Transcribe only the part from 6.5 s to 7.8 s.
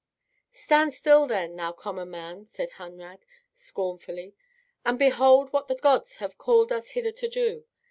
us hither to do.